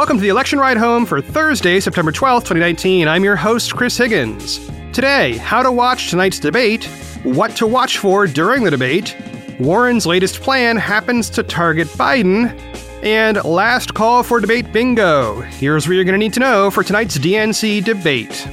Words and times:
welcome 0.00 0.16
to 0.16 0.22
the 0.22 0.30
election 0.30 0.58
ride 0.58 0.78
home 0.78 1.04
for 1.04 1.20
Thursday, 1.20 1.78
September 1.78 2.10
12th, 2.10 2.44
2019. 2.44 3.06
I'm 3.06 3.22
your 3.22 3.36
host, 3.36 3.76
Chris 3.76 3.98
Higgins. 3.98 4.58
Today, 4.94 5.36
how 5.36 5.62
to 5.62 5.70
watch 5.70 6.08
tonight's 6.08 6.38
debate, 6.38 6.86
what 7.22 7.54
to 7.56 7.66
watch 7.66 7.98
for 7.98 8.26
during 8.26 8.64
the 8.64 8.70
debate, 8.70 9.14
Warren's 9.58 10.06
latest 10.06 10.40
plan 10.40 10.78
happens 10.78 11.28
to 11.28 11.42
target 11.42 11.86
Biden, 11.88 12.58
and 13.02 13.44
last 13.44 13.92
call 13.92 14.22
for 14.22 14.40
debate 14.40 14.72
bingo. 14.72 15.42
Here's 15.42 15.86
what 15.86 15.92
you're 15.92 16.04
going 16.04 16.14
to 16.14 16.18
need 16.18 16.32
to 16.32 16.40
know 16.40 16.70
for 16.70 16.82
tonight's 16.82 17.18
DNC 17.18 17.84
debate. 17.84 18.48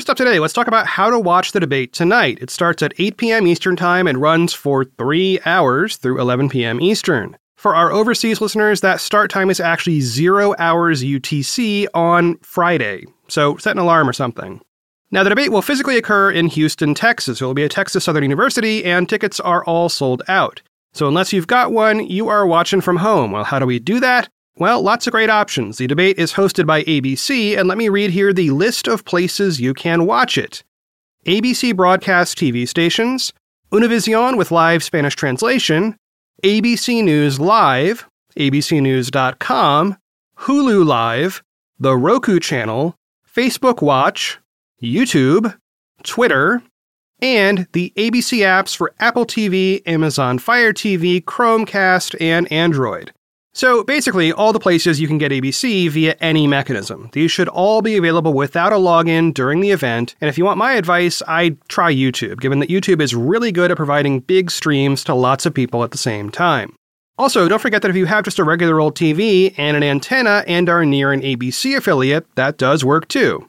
First 0.00 0.08
up 0.08 0.16
today, 0.16 0.38
let's 0.38 0.54
talk 0.54 0.66
about 0.66 0.86
how 0.86 1.10
to 1.10 1.18
watch 1.18 1.52
the 1.52 1.60
debate 1.60 1.92
tonight. 1.92 2.38
It 2.40 2.48
starts 2.48 2.82
at 2.82 2.94
8 2.96 3.18
p.m. 3.18 3.46
Eastern 3.46 3.76
Time 3.76 4.06
and 4.06 4.18
runs 4.18 4.54
for 4.54 4.86
three 4.86 5.38
hours 5.44 5.98
through 5.98 6.18
11 6.18 6.48
p.m. 6.48 6.80
Eastern. 6.80 7.36
For 7.58 7.74
our 7.74 7.92
overseas 7.92 8.40
listeners, 8.40 8.80
that 8.80 9.02
start 9.02 9.30
time 9.30 9.50
is 9.50 9.60
actually 9.60 10.00
0 10.00 10.54
hours 10.58 11.04
UTC 11.04 11.86
on 11.92 12.38
Friday, 12.38 13.04
so 13.28 13.58
set 13.58 13.72
an 13.72 13.78
alarm 13.78 14.08
or 14.08 14.14
something. 14.14 14.62
Now, 15.10 15.22
the 15.22 15.28
debate 15.28 15.52
will 15.52 15.60
physically 15.60 15.98
occur 15.98 16.30
in 16.30 16.46
Houston, 16.46 16.94
Texas. 16.94 17.42
It 17.42 17.44
will 17.44 17.52
be 17.52 17.64
at 17.64 17.70
Texas 17.70 18.04
Southern 18.04 18.22
University, 18.22 18.82
and 18.86 19.06
tickets 19.06 19.38
are 19.38 19.62
all 19.66 19.90
sold 19.90 20.22
out. 20.28 20.62
So, 20.94 21.08
unless 21.08 21.34
you've 21.34 21.46
got 21.46 21.72
one, 21.72 22.06
you 22.06 22.26
are 22.28 22.46
watching 22.46 22.80
from 22.80 22.96
home. 22.96 23.32
Well, 23.32 23.44
how 23.44 23.58
do 23.58 23.66
we 23.66 23.78
do 23.78 24.00
that? 24.00 24.30
Well, 24.60 24.82
lots 24.82 25.06
of 25.06 25.12
great 25.12 25.30
options. 25.30 25.78
The 25.78 25.86
debate 25.86 26.18
is 26.18 26.34
hosted 26.34 26.66
by 26.66 26.82
ABC, 26.82 27.56
and 27.56 27.66
let 27.66 27.78
me 27.78 27.88
read 27.88 28.10
here 28.10 28.30
the 28.30 28.50
list 28.50 28.88
of 28.88 29.06
places 29.06 29.58
you 29.58 29.72
can 29.72 30.04
watch 30.04 30.36
it 30.36 30.62
ABC 31.26 31.74
broadcast 31.74 32.36
TV 32.36 32.68
stations, 32.68 33.32
Univision 33.72 34.36
with 34.36 34.50
live 34.50 34.84
Spanish 34.84 35.16
translation, 35.16 35.96
ABC 36.44 37.02
News 37.02 37.40
Live, 37.40 38.06
abcnews.com, 38.36 39.96
Hulu 40.40 40.84
Live, 40.84 41.42
the 41.78 41.96
Roku 41.96 42.38
channel, 42.38 42.96
Facebook 43.34 43.80
Watch, 43.80 44.38
YouTube, 44.82 45.56
Twitter, 46.02 46.62
and 47.22 47.66
the 47.72 47.94
ABC 47.96 48.40
apps 48.40 48.76
for 48.76 48.92
Apple 49.00 49.24
TV, 49.24 49.80
Amazon 49.86 50.38
Fire 50.38 50.74
TV, 50.74 51.24
Chromecast, 51.24 52.14
and 52.20 52.50
Android. 52.52 53.14
So 53.60 53.84
basically, 53.84 54.32
all 54.32 54.54
the 54.54 54.58
places 54.58 55.02
you 55.02 55.06
can 55.06 55.18
get 55.18 55.32
ABC 55.32 55.90
via 55.90 56.16
any 56.18 56.46
mechanism. 56.46 57.10
These 57.12 57.30
should 57.30 57.48
all 57.48 57.82
be 57.82 57.98
available 57.98 58.32
without 58.32 58.72
a 58.72 58.76
login 58.76 59.34
during 59.34 59.60
the 59.60 59.70
event, 59.70 60.16
and 60.18 60.30
if 60.30 60.38
you 60.38 60.46
want 60.46 60.56
my 60.56 60.72
advice, 60.72 61.20
I'd 61.28 61.62
try 61.68 61.92
YouTube, 61.92 62.40
given 62.40 62.60
that 62.60 62.70
YouTube 62.70 63.02
is 63.02 63.14
really 63.14 63.52
good 63.52 63.70
at 63.70 63.76
providing 63.76 64.20
big 64.20 64.50
streams 64.50 65.04
to 65.04 65.14
lots 65.14 65.44
of 65.44 65.52
people 65.52 65.84
at 65.84 65.90
the 65.90 65.98
same 65.98 66.30
time. 66.30 66.74
Also, 67.18 67.50
don't 67.50 67.60
forget 67.60 67.82
that 67.82 67.90
if 67.90 67.96
you 67.98 68.06
have 68.06 68.24
just 68.24 68.38
a 68.38 68.44
regular 68.44 68.80
old 68.80 68.94
TV 68.94 69.54
and 69.58 69.76
an 69.76 69.82
antenna 69.82 70.42
and 70.46 70.70
are 70.70 70.86
near 70.86 71.12
an 71.12 71.20
ABC 71.20 71.76
affiliate, 71.76 72.34
that 72.36 72.56
does 72.56 72.82
work 72.82 73.08
too. 73.08 73.46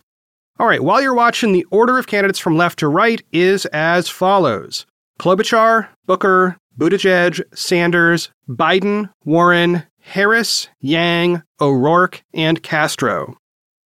Alright, 0.60 0.84
while 0.84 1.02
you're 1.02 1.14
watching, 1.14 1.54
the 1.54 1.66
order 1.72 1.98
of 1.98 2.08
candidates 2.08 2.38
from 2.38 2.58
left 2.58 2.80
to 2.80 2.90
right 2.90 3.22
is 3.32 3.66
as 3.68 4.10
follows 4.10 4.86
Klobuchar, 5.22 5.88
Booker, 6.06 6.58
Buttigieg, 6.78 7.42
Sanders, 7.54 8.32
Biden, 8.48 9.10
Warren, 9.24 9.84
Harris, 10.00 10.68
Yang, 10.80 11.44
O'Rourke, 11.60 12.24
and 12.34 12.64
Castro. 12.64 13.38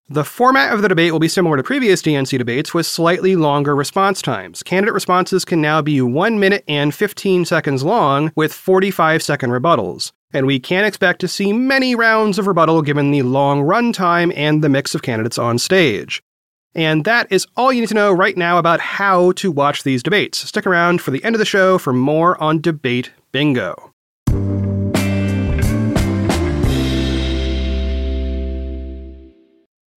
The 0.08 0.24
format 0.24 0.72
of 0.72 0.84
the 0.84 0.88
debate 0.88 1.12
will 1.12 1.20
be 1.20 1.28
similar 1.28 1.58
to 1.58 1.64
previous 1.64 2.04
DNC 2.04 2.38
debates 2.38 2.76
with 2.76 2.86
slightly 2.86 3.36
longer 3.36 3.76
response 3.76 4.22
times. 4.22 4.62
Candidate 4.62 4.94
responses 4.94 5.44
can 5.44 5.62
now 5.62 5.82
be 5.82 6.00
1 6.00 6.40
minute 6.40 6.64
and 6.68 6.94
15 6.94 7.44
seconds 7.44 7.84
long 7.84 8.32
with 8.36 8.54
45 8.54 9.24
second 9.24 9.50
rebuttals. 9.50 10.12
And 10.32 10.46
we 10.46 10.60
can 10.60 10.86
expect 10.86 11.22
to 11.22 11.28
see 11.28 11.54
many 11.54 11.96
rounds 11.96 12.38
of 12.38 12.46
rebuttal 12.46 12.84
given 12.84 13.10
the 13.10 13.24
long 13.24 13.64
run 13.64 13.92
time 13.92 14.32
and 14.36 14.64
the 14.64 14.70
mix 14.70 14.94
of 14.94 15.02
candidates 15.02 15.40
on 15.40 15.58
stage. 15.58 16.22
And 16.76 17.06
that 17.06 17.28
is 17.32 17.48
all 17.56 17.72
you 17.72 17.80
need 17.82 17.88
to 17.88 17.96
know 17.96 18.12
right 18.12 18.36
now 18.36 18.58
about 18.58 18.82
how 18.82 19.32
to 19.34 19.50
watch 19.50 19.84
these 19.84 20.04
debates. 20.04 20.40
Stick 20.40 20.68
around 20.68 21.02
for 21.02 21.12
the 21.12 21.24
end 21.24 21.34
of 21.34 21.40
the 21.40 21.46
show 21.46 21.78
for 21.78 21.94
more 21.94 22.42
on 22.44 22.60
Debate 22.60 23.12
Bingo. 23.32 23.94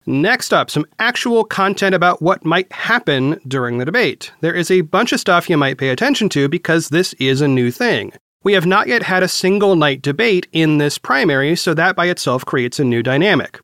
Next 0.06 0.55
up, 0.55 0.71
some 0.71 0.87
actual 0.99 1.44
content 1.44 1.94
about 1.94 2.22
what 2.22 2.43
might 2.43 2.72
happen 2.72 3.39
during 3.47 3.77
the 3.77 3.84
debate. 3.84 4.33
There 4.41 4.55
is 4.55 4.71
a 4.71 4.81
bunch 4.81 5.12
of 5.12 5.21
stuff 5.21 5.50
you 5.50 5.59
might 5.59 5.77
pay 5.77 5.91
attention 5.91 6.31
to 6.31 6.49
because 6.49 6.89
this 6.89 7.12
is 7.15 7.43
a 7.43 7.49
new 7.49 7.71
thing. 7.71 8.12
We 8.43 8.55
have 8.55 8.65
not 8.65 8.87
yet 8.87 9.03
had 9.03 9.22
a 9.22 9.28
single 9.28 9.77
night 9.77 10.00
debate 10.00 10.47
in 10.53 10.78
this 10.78 10.97
primary, 10.97 11.56
so 11.56 11.75
that 11.75 11.95
by 11.95 12.06
itself 12.06 12.47
creates 12.47 12.78
a 12.81 12.84
new 12.84 13.03
dynamic. 13.03 13.60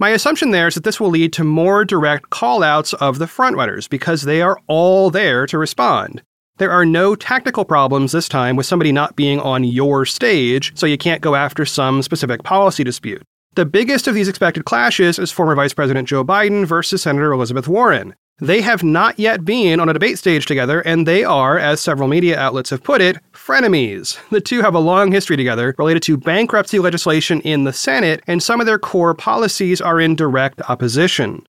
My 0.00 0.08
assumption 0.08 0.50
there 0.50 0.66
is 0.66 0.76
that 0.76 0.84
this 0.84 0.98
will 0.98 1.10
lead 1.10 1.30
to 1.34 1.44
more 1.44 1.84
direct 1.84 2.30
callouts 2.30 2.94
of 2.94 3.18
the 3.18 3.26
frontrunners 3.26 3.86
because 3.86 4.22
they 4.22 4.40
are 4.40 4.58
all 4.66 5.10
there 5.10 5.46
to 5.46 5.58
respond. 5.58 6.22
There 6.56 6.70
are 6.70 6.86
no 6.86 7.14
tactical 7.14 7.66
problems 7.66 8.12
this 8.12 8.26
time 8.26 8.56
with 8.56 8.64
somebody 8.64 8.92
not 8.92 9.14
being 9.14 9.40
on 9.40 9.62
your 9.62 10.06
stage, 10.06 10.72
so 10.74 10.86
you 10.86 10.96
can't 10.96 11.20
go 11.20 11.34
after 11.34 11.66
some 11.66 12.00
specific 12.00 12.44
policy 12.44 12.82
dispute. 12.82 13.22
The 13.56 13.66
biggest 13.66 14.08
of 14.08 14.14
these 14.14 14.28
expected 14.28 14.64
clashes 14.64 15.18
is 15.18 15.30
former 15.30 15.54
Vice 15.54 15.74
President 15.74 16.08
Joe 16.08 16.24
Biden 16.24 16.64
versus 16.64 17.02
Senator 17.02 17.32
Elizabeth 17.32 17.68
Warren. 17.68 18.14
They 18.38 18.62
have 18.62 18.82
not 18.82 19.18
yet 19.18 19.44
been 19.44 19.80
on 19.80 19.90
a 19.90 19.92
debate 19.92 20.18
stage 20.18 20.46
together, 20.46 20.80
and 20.80 21.06
they 21.06 21.24
are, 21.24 21.58
as 21.58 21.78
several 21.78 22.08
media 22.08 22.38
outlets 22.38 22.70
have 22.70 22.82
put 22.82 23.02
it, 23.02 23.18
frenemies. 23.50 24.16
The 24.30 24.40
two 24.40 24.62
have 24.62 24.76
a 24.76 24.78
long 24.78 25.10
history 25.10 25.36
together 25.36 25.74
related 25.76 26.04
to 26.04 26.16
bankruptcy 26.16 26.78
legislation 26.78 27.40
in 27.40 27.64
the 27.64 27.72
Senate, 27.72 28.22
and 28.28 28.40
some 28.40 28.60
of 28.60 28.66
their 28.66 28.78
core 28.78 29.12
policies 29.12 29.80
are 29.80 30.00
in 30.00 30.14
direct 30.14 30.62
opposition. 30.70 31.44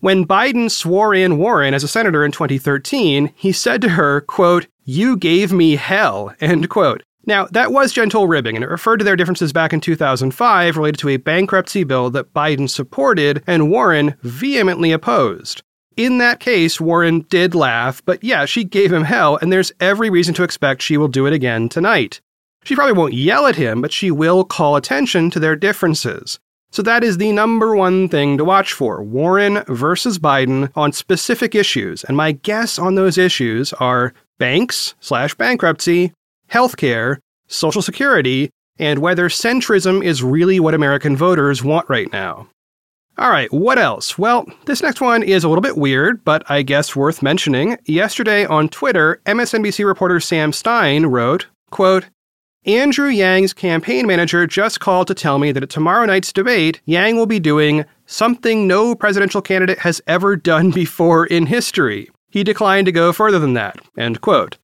When 0.00 0.26
Biden 0.26 0.68
swore 0.68 1.14
in 1.14 1.38
Warren 1.38 1.72
as 1.72 1.84
a 1.84 1.88
senator 1.88 2.24
in 2.24 2.32
2013, 2.32 3.32
he 3.36 3.52
said 3.52 3.80
to 3.82 3.90
her, 3.90 4.22
quote, 4.22 4.66
You 4.82 5.16
gave 5.16 5.52
me 5.52 5.76
hell, 5.76 6.34
end 6.40 6.68
quote. 6.68 7.04
Now, 7.26 7.46
that 7.52 7.70
was 7.70 7.92
gentle 7.92 8.26
ribbing, 8.26 8.56
and 8.56 8.64
it 8.64 8.68
referred 8.68 8.96
to 8.96 9.04
their 9.04 9.14
differences 9.14 9.52
back 9.52 9.72
in 9.72 9.80
2005 9.80 10.76
related 10.76 10.98
to 10.98 11.10
a 11.10 11.16
bankruptcy 11.16 11.84
bill 11.84 12.10
that 12.10 12.34
Biden 12.34 12.68
supported 12.68 13.44
and 13.46 13.70
Warren 13.70 14.16
vehemently 14.22 14.90
opposed. 14.90 15.62
In 15.96 16.18
that 16.18 16.40
case, 16.40 16.78
Warren 16.78 17.20
did 17.30 17.54
laugh, 17.54 18.02
but 18.04 18.22
yeah, 18.22 18.44
she 18.44 18.64
gave 18.64 18.92
him 18.92 19.04
hell, 19.04 19.38
and 19.40 19.50
there's 19.50 19.72
every 19.80 20.10
reason 20.10 20.34
to 20.34 20.42
expect 20.42 20.82
she 20.82 20.98
will 20.98 21.08
do 21.08 21.24
it 21.26 21.32
again 21.32 21.70
tonight. 21.70 22.20
She 22.64 22.74
probably 22.74 22.92
won't 22.92 23.14
yell 23.14 23.46
at 23.46 23.56
him, 23.56 23.80
but 23.80 23.92
she 23.92 24.10
will 24.10 24.44
call 24.44 24.76
attention 24.76 25.30
to 25.30 25.40
their 25.40 25.56
differences. 25.56 26.38
So 26.70 26.82
that 26.82 27.02
is 27.02 27.16
the 27.16 27.32
number 27.32 27.74
one 27.74 28.08
thing 28.08 28.36
to 28.36 28.44
watch 28.44 28.74
for 28.74 29.02
Warren 29.02 29.62
versus 29.68 30.18
Biden 30.18 30.70
on 30.76 30.92
specific 30.92 31.54
issues. 31.54 32.04
And 32.04 32.16
my 32.16 32.32
guess 32.32 32.78
on 32.78 32.96
those 32.96 33.16
issues 33.16 33.72
are 33.74 34.12
banks 34.38 34.94
slash 35.00 35.34
bankruptcy 35.34 36.12
healthcare, 36.50 37.18
Social 37.46 37.80
Security, 37.80 38.50
and 38.78 38.98
whether 38.98 39.30
centrism 39.30 40.04
is 40.04 40.22
really 40.22 40.60
what 40.60 40.74
American 40.74 41.16
voters 41.16 41.64
want 41.64 41.88
right 41.88 42.12
now. 42.12 42.48
All 43.18 43.30
right, 43.30 43.50
what 43.50 43.78
else? 43.78 44.18
Well, 44.18 44.44
this 44.66 44.82
next 44.82 45.00
one 45.00 45.22
is 45.22 45.42
a 45.42 45.48
little 45.48 45.62
bit 45.62 45.78
weird, 45.78 46.22
but 46.22 46.48
I 46.50 46.60
guess 46.60 46.94
worth 46.94 47.22
mentioning. 47.22 47.78
Yesterday 47.86 48.44
on 48.44 48.68
Twitter, 48.68 49.22
MSNBC 49.24 49.86
reporter 49.86 50.20
Sam 50.20 50.52
Stein 50.52 51.06
wrote, 51.06 51.46
quote, 51.70 52.06
Andrew 52.66 53.08
Yang's 53.08 53.54
campaign 53.54 54.06
manager 54.06 54.46
just 54.46 54.80
called 54.80 55.06
to 55.06 55.14
tell 55.14 55.38
me 55.38 55.50
that 55.52 55.62
at 55.62 55.70
tomorrow 55.70 56.04
night's 56.04 56.30
debate, 56.30 56.82
Yang 56.84 57.16
will 57.16 57.26
be 57.26 57.40
doing 57.40 57.86
something 58.04 58.66
no 58.66 58.94
presidential 58.94 59.40
candidate 59.40 59.78
has 59.78 60.02
ever 60.06 60.36
done 60.36 60.70
before 60.74 61.24
in 61.26 61.46
history. 61.46 62.10
He 62.28 62.44
declined 62.44 62.84
to 62.84 62.92
go 62.92 63.14
further 63.14 63.38
than 63.38 63.54
that. 63.54 63.78
End 63.96 64.20
quote. 64.20 64.58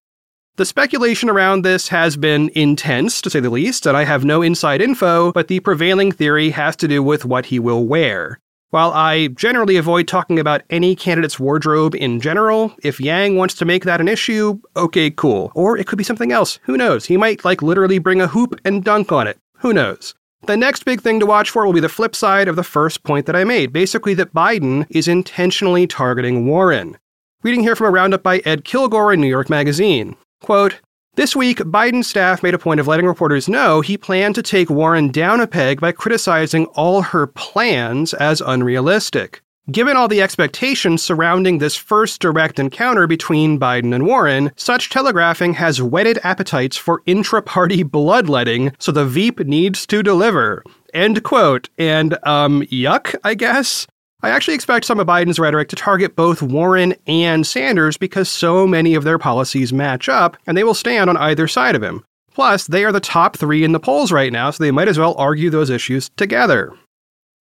The 0.57 0.67
speculation 0.67 1.31
around 1.31 1.63
this 1.63 1.89
has 1.89 2.19
been 2.19 2.51
intense, 2.55 3.23
to 3.23 3.31
say 3.31 3.41
the 3.41 3.49
least, 3.49 3.87
and 3.87 3.97
I 3.97 4.05
have 4.05 4.23
no 4.23 4.43
inside 4.43 4.83
info, 4.83 5.33
but 5.33 5.49
the 5.49 5.61
prevailing 5.61 6.13
theory 6.13 6.51
has 6.51 6.77
to 6.77 6.89
do 6.89 7.03
with 7.03 7.25
what 7.25 7.47
he 7.47 7.59
will 7.59 7.87
wear. 7.87 8.39
While 8.69 8.93
I 8.93 9.29
generally 9.29 9.79
avoid 9.79 10.09
talking 10.09 10.39
about 10.39 10.61
any 10.69 10.95
candidate's 10.95 11.41
wardrobe 11.41 11.95
in 11.95 12.21
general, 12.21 12.75
if 12.83 13.01
Yang 13.01 13.37
wants 13.37 13.55
to 13.55 13.65
make 13.65 13.85
that 13.85 14.03
an 14.03 14.09
issue, 14.09 14.61
okay, 14.77 15.11
cool. 15.11 15.53
Or 15.55 15.79
it 15.79 15.87
could 15.87 15.97
be 15.97 16.05
something 16.05 16.33
else. 16.33 16.59
Who 16.65 16.77
knows? 16.77 17.07
He 17.07 17.17
might, 17.17 17.47
like, 17.47 17.63
literally 17.63 17.99
bring 17.99 18.21
a 18.21 18.29
hoop 18.29 18.61
and 18.63 18.85
dunk 18.85 19.11
on 19.11 19.27
it. 19.27 19.39
Who 19.61 19.73
knows? 19.73 20.15
The 20.45 20.59
next 20.59 20.85
big 20.85 21.01
thing 21.01 21.19
to 21.21 21.27
watch 21.27 21.49
for 21.49 21.65
will 21.65 21.73
be 21.73 21.81
the 21.81 21.89
flip 21.89 22.15
side 22.15 22.47
of 22.47 22.57
the 22.57 22.63
first 22.63 23.05
point 23.05 23.25
that 23.25 23.37
I 23.37 23.45
made 23.45 23.73
basically, 23.73 24.13
that 24.15 24.35
Biden 24.35 24.87
is 24.91 25.09
intentionally 25.09 25.87
targeting 25.87 26.47
Warren. 26.47 26.99
Reading 27.43 27.63
here 27.63 27.75
from 27.75 27.87
a 27.87 27.91
roundup 27.91 28.23
by 28.23 28.43
Ed 28.45 28.65
Kilgore 28.65 29.15
in 29.15 29.21
New 29.23 29.29
York 29.29 29.49
Magazine. 29.49 30.15
Quote, 30.43 30.81
this 31.15 31.37
week, 31.37 31.59
Biden's 31.59 32.07
staff 32.07 32.43
made 32.43 32.55
a 32.55 32.59
point 32.59 32.81
of 32.81 32.89
letting 32.89 33.07
reporters 33.07 33.49
know 33.49 33.81
he 33.81 33.99
planned 33.99 34.35
to 34.35 34.43
take 34.43 34.71
Warren 34.71 35.11
down 35.11 35.41
a 35.41 35.47
peg 35.47 35.81
by 35.81 35.93
criticizing 35.93 36.65
all 36.67 37.03
her 37.03 37.27
plans 37.27 38.15
as 38.15 38.41
unrealistic. 38.41 39.43
Given 39.71 39.97
all 39.97 40.09
the 40.09 40.23
expectations 40.23 41.03
surrounding 41.03 41.59
this 41.59 41.77
first 41.77 42.21
direct 42.21 42.59
encounter 42.59 43.07
between 43.07 43.61
Biden 43.61 43.95
and 43.95 44.07
Warren, 44.07 44.51
such 44.57 44.91
telegraphing 44.91 45.55
has 45.55 45.81
whetted 45.81 46.19
appetites 46.25 46.77
for 46.77 47.03
intra 47.07 47.43
party 47.43 47.85
bloodletting, 47.85 48.73
so 48.79 48.91
the 48.91 49.05
Veep 49.05 49.39
needs 49.41 49.87
to 49.87 50.03
deliver. 50.03 50.65
End 50.93 51.23
quote. 51.23 51.69
And, 51.79 52.19
um, 52.27 52.63
yuck, 52.63 53.15
I 53.23 53.35
guess? 53.35 53.87
I 54.25 54.31
actually 54.31 54.55
expect 54.55 54.85
some 54.85 55.01
of 55.01 55.07
Biden's 55.07 55.41
rhetoric 55.41 55.69
to 55.71 55.77
target 55.77 56.15
both 56.15 56.43
Warren 56.43 56.95
and 57.09 57.45
Sanders 57.45 57.97
because 57.97 58.29
so 58.29 58.69
many 58.69 58.95
of 58.95 59.03
their 59.03 59.19
policies 59.19 59.73
match 59.73 60.09
up, 60.09 60.37
and 60.47 60.57
they 60.57 60.63
will 60.63 60.75
stand 60.75 61.11
on 61.11 61.17
either 61.17 61.49
side 61.49 61.75
of 61.75 61.83
him. 61.83 62.05
Plus, 62.33 62.67
they 62.67 62.85
are 62.85 62.93
the 62.93 63.01
top 63.01 63.37
three 63.37 63.65
in 63.65 63.73
the 63.73 63.81
polls 63.81 64.13
right 64.13 64.33
now, 64.33 64.51
so 64.51 64.63
they 64.63 64.71
might 64.71 64.89
as 64.89 64.99
well 64.99 65.15
argue 65.19 65.51
those 65.51 65.71
issues 65.71 66.09
together. 66.11 66.73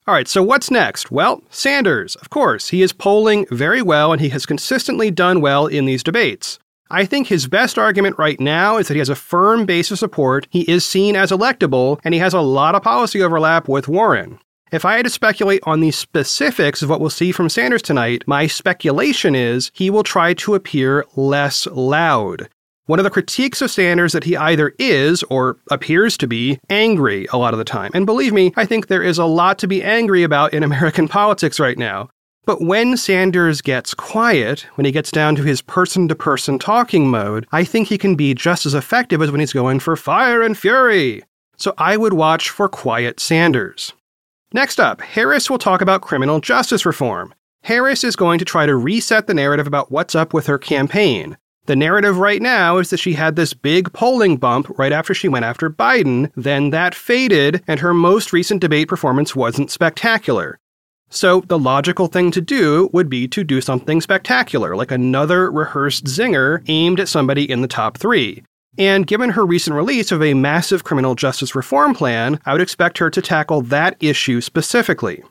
All 0.07 0.15
right, 0.15 0.27
so 0.27 0.41
what's 0.41 0.71
next? 0.71 1.11
Well, 1.11 1.43
Sanders, 1.51 2.15
of 2.15 2.31
course. 2.31 2.69
He 2.69 2.81
is 2.81 2.91
polling 2.91 3.45
very 3.51 3.83
well 3.83 4.11
and 4.11 4.19
he 4.19 4.29
has 4.29 4.47
consistently 4.47 5.11
done 5.11 5.39
well 5.41 5.67
in 5.67 5.85
these 5.85 6.01
debates. 6.01 6.57
I 6.89 7.05
think 7.05 7.27
his 7.27 7.47
best 7.47 7.77
argument 7.77 8.17
right 8.17 8.39
now 8.39 8.77
is 8.77 8.87
that 8.87 8.95
he 8.95 8.99
has 8.99 9.09
a 9.09 9.15
firm 9.15 9.65
base 9.65 9.91
of 9.91 9.99
support, 9.99 10.47
he 10.49 10.61
is 10.61 10.83
seen 10.83 11.15
as 11.15 11.31
electable, 11.31 11.99
and 12.03 12.15
he 12.15 12.19
has 12.19 12.33
a 12.33 12.41
lot 12.41 12.73
of 12.73 12.81
policy 12.81 13.21
overlap 13.21 13.69
with 13.69 13.87
Warren. 13.87 14.39
If 14.71 14.85
I 14.85 14.95
had 14.95 15.03
to 15.03 15.09
speculate 15.09 15.61
on 15.65 15.81
the 15.81 15.91
specifics 15.91 16.81
of 16.81 16.89
what 16.89 17.01
we'll 17.01 17.09
see 17.09 17.33
from 17.33 17.49
Sanders 17.49 17.81
tonight, 17.81 18.23
my 18.25 18.47
speculation 18.47 19.35
is 19.35 19.69
he 19.73 19.89
will 19.89 20.01
try 20.01 20.33
to 20.35 20.55
appear 20.55 21.05
less 21.17 21.67
loud. 21.67 22.47
One 22.85 22.97
of 22.97 23.03
the 23.03 23.09
critiques 23.09 23.61
of 23.61 23.69
Sanders 23.69 24.13
that 24.13 24.23
he 24.23 24.37
either 24.37 24.73
is 24.79 25.23
or 25.23 25.57
appears 25.69 26.15
to 26.17 26.27
be 26.27 26.57
angry 26.69 27.27
a 27.33 27.37
lot 27.37 27.53
of 27.53 27.57
the 27.57 27.65
time. 27.65 27.91
And 27.93 28.05
believe 28.05 28.31
me, 28.31 28.53
I 28.55 28.65
think 28.65 28.87
there 28.87 29.03
is 29.03 29.17
a 29.17 29.25
lot 29.25 29.59
to 29.59 29.67
be 29.67 29.83
angry 29.83 30.23
about 30.23 30.53
in 30.53 30.63
American 30.71 31.09
politics 31.09 31.59
right 31.59 31.77
now. 31.77 32.09
But 32.45 32.61
when 32.61 32.95
Sanders 32.95 33.61
gets 33.61 33.93
quiet, 33.93 34.65
when 34.75 34.85
he 34.85 34.93
gets 34.93 35.11
down 35.11 35.35
to 35.35 35.43
his 35.43 35.61
person 35.61 36.07
to 36.07 36.15
person 36.15 36.57
talking 36.57 37.09
mode, 37.09 37.45
I 37.51 37.65
think 37.65 37.89
he 37.89 37.97
can 37.97 38.15
be 38.15 38.33
just 38.33 38.65
as 38.65 38.73
effective 38.73 39.21
as 39.21 39.31
when 39.31 39.41
he's 39.41 39.51
going 39.51 39.81
for 39.81 39.97
fire 39.97 40.41
and 40.41 40.57
fury. 40.57 41.23
So 41.57 41.73
I 41.77 41.97
would 41.97 42.13
watch 42.13 42.49
for 42.49 42.69
quiet 42.69 43.19
Sanders. 43.19 43.91
Next 44.53 44.81
up, 44.81 44.99
Harris 45.01 45.49
will 45.49 45.57
talk 45.57 45.81
about 45.81 46.01
criminal 46.01 46.41
justice 46.41 46.85
reform. 46.85 47.33
Harris 47.63 48.03
is 48.03 48.17
going 48.17 48.37
to 48.39 48.45
try 48.45 48.65
to 48.65 48.75
reset 48.75 49.27
the 49.27 49.33
narrative 49.33 49.65
about 49.65 49.91
what's 49.91 50.13
up 50.13 50.33
with 50.33 50.47
her 50.47 50.57
campaign. 50.57 51.37
The 51.67 51.75
narrative 51.75 52.17
right 52.17 52.41
now 52.41 52.77
is 52.77 52.89
that 52.89 52.99
she 52.99 53.13
had 53.13 53.37
this 53.37 53.53
big 53.53 53.93
polling 53.93 54.35
bump 54.35 54.67
right 54.77 54.91
after 54.91 55.13
she 55.13 55.29
went 55.29 55.45
after 55.45 55.69
Biden, 55.69 56.31
then 56.35 56.71
that 56.71 56.93
faded, 56.93 57.63
and 57.65 57.79
her 57.79 57.93
most 57.93 58.33
recent 58.33 58.59
debate 58.59 58.89
performance 58.89 59.35
wasn't 59.35 59.71
spectacular. 59.71 60.59
So, 61.09 61.41
the 61.41 61.59
logical 61.59 62.07
thing 62.07 62.31
to 62.31 62.41
do 62.41 62.89
would 62.91 63.09
be 63.09 63.27
to 63.29 63.43
do 63.43 63.61
something 63.61 64.01
spectacular, 64.01 64.75
like 64.75 64.91
another 64.91 65.49
rehearsed 65.51 66.05
zinger 66.05 66.63
aimed 66.67 66.99
at 66.99 67.09
somebody 67.09 67.49
in 67.49 67.61
the 67.61 67.67
top 67.67 67.97
three. 67.97 68.43
And 68.77 69.05
given 69.05 69.31
her 69.31 69.45
recent 69.45 69.75
release 69.75 70.11
of 70.11 70.23
a 70.23 70.33
massive 70.33 70.83
criminal 70.83 71.15
justice 71.15 71.55
reform 71.55 71.93
plan, 71.93 72.39
I 72.45 72.53
would 72.53 72.61
expect 72.61 72.97
her 72.99 73.09
to 73.09 73.21
tackle 73.21 73.61
that 73.63 73.97
issue 73.99 74.41
specifically. 74.41 75.23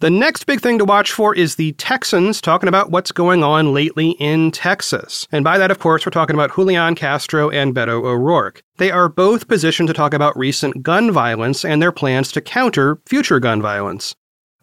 The 0.00 0.10
next 0.10 0.44
big 0.44 0.60
thing 0.60 0.78
to 0.78 0.84
watch 0.84 1.10
for 1.10 1.34
is 1.34 1.56
the 1.56 1.72
Texans 1.72 2.40
talking 2.40 2.68
about 2.68 2.92
what's 2.92 3.10
going 3.10 3.42
on 3.42 3.74
lately 3.74 4.10
in 4.20 4.52
Texas. 4.52 5.26
And 5.32 5.42
by 5.42 5.58
that, 5.58 5.72
of 5.72 5.80
course, 5.80 6.06
we're 6.06 6.10
talking 6.10 6.34
about 6.34 6.54
Julian 6.54 6.94
Castro 6.94 7.50
and 7.50 7.74
Beto 7.74 8.04
O'Rourke. 8.04 8.62
They 8.76 8.92
are 8.92 9.08
both 9.08 9.48
positioned 9.48 9.88
to 9.88 9.94
talk 9.94 10.14
about 10.14 10.38
recent 10.38 10.84
gun 10.84 11.10
violence 11.10 11.64
and 11.64 11.82
their 11.82 11.90
plans 11.90 12.30
to 12.32 12.40
counter 12.40 13.00
future 13.06 13.40
gun 13.40 13.60
violence. 13.60 14.14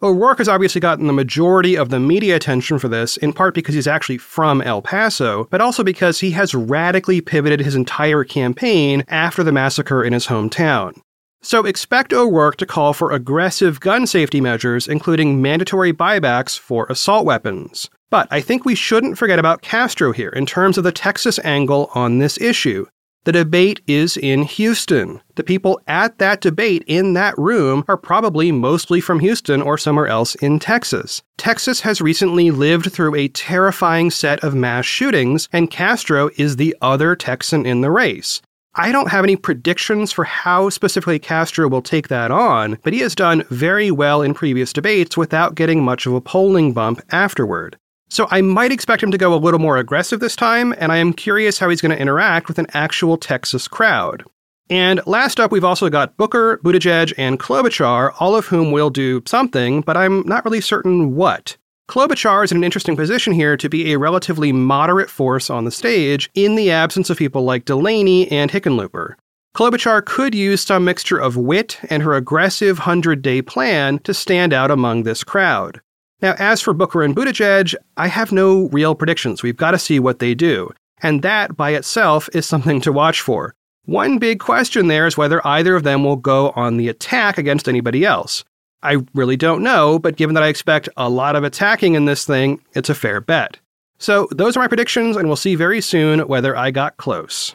O'Rourke 0.02 0.38
has 0.38 0.48
obviously 0.48 0.80
gotten 0.80 1.06
the 1.06 1.12
majority 1.14 1.74
of 1.74 1.88
the 1.88 1.98
media 1.98 2.36
attention 2.36 2.78
for 2.78 2.86
this, 2.86 3.16
in 3.16 3.32
part 3.32 3.54
because 3.54 3.74
he's 3.74 3.86
actually 3.86 4.18
from 4.18 4.60
El 4.60 4.82
Paso, 4.82 5.48
but 5.50 5.62
also 5.62 5.82
because 5.82 6.20
he 6.20 6.32
has 6.32 6.54
radically 6.54 7.22
pivoted 7.22 7.60
his 7.60 7.74
entire 7.74 8.22
campaign 8.22 9.04
after 9.08 9.42
the 9.42 9.52
massacre 9.52 10.04
in 10.04 10.12
his 10.12 10.26
hometown. 10.26 11.00
So 11.40 11.64
expect 11.64 12.12
O'Rourke 12.12 12.56
to 12.56 12.66
call 12.66 12.92
for 12.92 13.12
aggressive 13.12 13.80
gun 13.80 14.06
safety 14.06 14.40
measures, 14.40 14.86
including 14.86 15.40
mandatory 15.40 15.94
buybacks 15.94 16.58
for 16.58 16.86
assault 16.90 17.24
weapons. 17.24 17.88
But 18.10 18.28
I 18.30 18.42
think 18.42 18.66
we 18.66 18.74
shouldn't 18.74 19.16
forget 19.16 19.38
about 19.38 19.62
Castro 19.62 20.12
here 20.12 20.30
in 20.30 20.44
terms 20.44 20.76
of 20.76 20.84
the 20.84 20.92
Texas 20.92 21.38
angle 21.42 21.90
on 21.94 22.18
this 22.18 22.38
issue. 22.38 22.86
The 23.26 23.32
debate 23.32 23.80
is 23.88 24.16
in 24.16 24.44
Houston. 24.44 25.20
The 25.34 25.42
people 25.42 25.80
at 25.88 26.18
that 26.18 26.40
debate 26.40 26.84
in 26.86 27.14
that 27.14 27.36
room 27.36 27.84
are 27.88 27.96
probably 27.96 28.52
mostly 28.52 29.00
from 29.00 29.18
Houston 29.18 29.60
or 29.60 29.76
somewhere 29.76 30.06
else 30.06 30.36
in 30.36 30.60
Texas. 30.60 31.22
Texas 31.36 31.80
has 31.80 32.00
recently 32.00 32.52
lived 32.52 32.92
through 32.92 33.16
a 33.16 33.26
terrifying 33.26 34.12
set 34.12 34.44
of 34.44 34.54
mass 34.54 34.86
shootings, 34.86 35.48
and 35.52 35.72
Castro 35.72 36.30
is 36.36 36.54
the 36.54 36.76
other 36.80 37.16
Texan 37.16 37.66
in 37.66 37.80
the 37.80 37.90
race. 37.90 38.42
I 38.76 38.92
don't 38.92 39.10
have 39.10 39.24
any 39.24 39.34
predictions 39.34 40.12
for 40.12 40.22
how 40.22 40.70
specifically 40.70 41.18
Castro 41.18 41.66
will 41.66 41.82
take 41.82 42.06
that 42.06 42.30
on, 42.30 42.78
but 42.84 42.92
he 42.92 43.00
has 43.00 43.16
done 43.16 43.42
very 43.50 43.90
well 43.90 44.22
in 44.22 44.34
previous 44.34 44.72
debates 44.72 45.16
without 45.16 45.56
getting 45.56 45.82
much 45.82 46.06
of 46.06 46.14
a 46.14 46.20
polling 46.20 46.72
bump 46.72 47.00
afterward. 47.10 47.76
So 48.08 48.28
I 48.30 48.40
might 48.40 48.72
expect 48.72 49.02
him 49.02 49.10
to 49.10 49.18
go 49.18 49.34
a 49.34 49.36
little 49.36 49.60
more 49.60 49.78
aggressive 49.78 50.20
this 50.20 50.36
time, 50.36 50.74
and 50.78 50.92
I 50.92 50.98
am 50.98 51.12
curious 51.12 51.58
how 51.58 51.68
he's 51.68 51.80
going 51.80 51.94
to 51.94 52.00
interact 52.00 52.48
with 52.48 52.58
an 52.58 52.68
actual 52.72 53.16
Texas 53.16 53.66
crowd. 53.66 54.24
And 54.68 55.00
last 55.06 55.38
up, 55.38 55.52
we've 55.52 55.64
also 55.64 55.88
got 55.88 56.16
Booker, 56.16 56.58
Buttigieg, 56.58 57.14
and 57.16 57.38
Klobuchar, 57.38 58.14
all 58.18 58.34
of 58.34 58.46
whom 58.46 58.72
will 58.72 58.90
do 58.90 59.22
something, 59.26 59.80
but 59.80 59.96
I'm 59.96 60.26
not 60.26 60.44
really 60.44 60.60
certain 60.60 61.14
what. 61.14 61.56
Klobuchar 61.88 62.44
is 62.44 62.50
in 62.50 62.58
an 62.58 62.64
interesting 62.64 62.96
position 62.96 63.32
here 63.32 63.56
to 63.56 63.68
be 63.68 63.92
a 63.92 63.98
relatively 63.98 64.50
moderate 64.50 65.08
force 65.08 65.50
on 65.50 65.64
the 65.64 65.70
stage 65.70 66.28
in 66.34 66.56
the 66.56 66.72
absence 66.72 67.10
of 67.10 67.18
people 67.18 67.44
like 67.44 67.64
Delaney 67.64 68.30
and 68.30 68.50
Hickenlooper. 68.50 69.14
Klobuchar 69.54 70.04
could 70.04 70.34
use 70.34 70.62
some 70.62 70.84
mixture 70.84 71.18
of 71.18 71.36
wit 71.36 71.78
and 71.88 72.02
her 72.02 72.14
aggressive 72.14 72.78
100 72.78 73.22
day 73.22 73.40
plan 73.40 74.00
to 74.00 74.12
stand 74.12 74.52
out 74.52 74.70
among 74.72 75.04
this 75.04 75.22
crowd. 75.22 75.80
Now, 76.22 76.34
as 76.38 76.62
for 76.62 76.72
Booker 76.72 77.02
and 77.02 77.14
Buttigieg, 77.14 77.74
I 77.96 78.08
have 78.08 78.32
no 78.32 78.68
real 78.68 78.94
predictions. 78.94 79.42
We've 79.42 79.56
got 79.56 79.72
to 79.72 79.78
see 79.78 79.98
what 79.98 80.18
they 80.18 80.34
do. 80.34 80.70
And 81.02 81.22
that 81.22 81.56
by 81.56 81.70
itself 81.70 82.28
is 82.32 82.46
something 82.46 82.80
to 82.82 82.92
watch 82.92 83.20
for. 83.20 83.54
One 83.84 84.18
big 84.18 84.40
question 84.40 84.88
there 84.88 85.06
is 85.06 85.16
whether 85.16 85.46
either 85.46 85.76
of 85.76 85.84
them 85.84 86.02
will 86.02 86.16
go 86.16 86.50
on 86.56 86.76
the 86.76 86.88
attack 86.88 87.38
against 87.38 87.68
anybody 87.68 88.04
else. 88.04 88.44
I 88.82 88.98
really 89.14 89.36
don't 89.36 89.62
know, 89.62 89.98
but 89.98 90.16
given 90.16 90.34
that 90.34 90.42
I 90.42 90.48
expect 90.48 90.88
a 90.96 91.08
lot 91.08 91.36
of 91.36 91.44
attacking 91.44 91.94
in 91.94 92.04
this 92.04 92.24
thing, 92.24 92.60
it's 92.74 92.90
a 92.90 92.94
fair 92.94 93.20
bet. 93.20 93.58
So, 93.98 94.28
those 94.30 94.56
are 94.56 94.60
my 94.60 94.68
predictions, 94.68 95.16
and 95.16 95.26
we'll 95.26 95.36
see 95.36 95.54
very 95.54 95.80
soon 95.80 96.20
whether 96.20 96.56
I 96.56 96.70
got 96.70 96.98
close. 96.98 97.54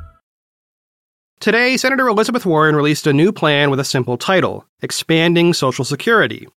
Today, 1.41 1.75
Senator 1.75 2.07
Elizabeth 2.07 2.45
Warren 2.45 2.75
released 2.75 3.07
a 3.07 3.13
new 3.13 3.31
plan 3.31 3.71
with 3.71 3.79
a 3.79 3.83
simple 3.83 4.15
title 4.15 4.63
Expanding 4.83 5.55
Social 5.55 5.83
Security. 5.83 6.47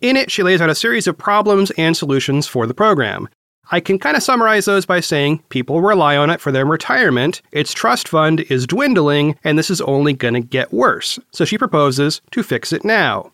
In 0.00 0.16
it, 0.16 0.30
she 0.30 0.42
lays 0.42 0.62
out 0.62 0.70
a 0.70 0.74
series 0.74 1.06
of 1.06 1.18
problems 1.18 1.70
and 1.72 1.94
solutions 1.94 2.46
for 2.46 2.66
the 2.66 2.72
program. 2.72 3.28
I 3.70 3.80
can 3.80 3.98
kind 3.98 4.16
of 4.16 4.22
summarize 4.22 4.64
those 4.64 4.86
by 4.86 5.00
saying 5.00 5.42
people 5.50 5.82
rely 5.82 6.16
on 6.16 6.30
it 6.30 6.40
for 6.40 6.52
their 6.52 6.64
retirement, 6.64 7.42
its 7.52 7.74
trust 7.74 8.08
fund 8.08 8.40
is 8.48 8.66
dwindling, 8.66 9.36
and 9.44 9.58
this 9.58 9.68
is 9.68 9.82
only 9.82 10.14
going 10.14 10.32
to 10.32 10.40
get 10.40 10.72
worse. 10.72 11.18
So 11.32 11.44
she 11.44 11.58
proposes 11.58 12.22
to 12.30 12.42
fix 12.42 12.72
it 12.72 12.82
now. 12.82 13.32